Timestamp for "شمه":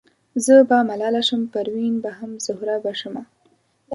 2.99-3.23